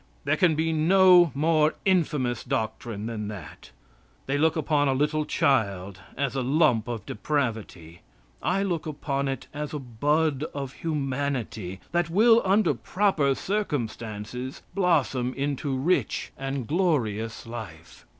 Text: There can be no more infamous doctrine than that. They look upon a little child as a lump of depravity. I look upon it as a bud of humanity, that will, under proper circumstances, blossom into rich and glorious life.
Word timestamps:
There 0.25 0.35
can 0.35 0.55
be 0.55 0.73
no 0.73 1.29
more 1.35 1.75
infamous 1.85 2.43
doctrine 2.43 3.05
than 3.05 3.27
that. 3.27 3.69
They 4.25 4.35
look 4.35 4.55
upon 4.55 4.87
a 4.87 4.95
little 4.95 5.25
child 5.25 5.99
as 6.17 6.35
a 6.35 6.41
lump 6.41 6.87
of 6.87 7.05
depravity. 7.05 8.01
I 8.41 8.63
look 8.63 8.87
upon 8.87 9.27
it 9.27 9.45
as 9.53 9.75
a 9.75 9.77
bud 9.79 10.43
of 10.55 10.73
humanity, 10.73 11.81
that 11.91 12.09
will, 12.09 12.41
under 12.43 12.73
proper 12.73 13.35
circumstances, 13.35 14.63
blossom 14.73 15.35
into 15.35 15.77
rich 15.77 16.31
and 16.35 16.65
glorious 16.65 17.45
life. 17.45 18.07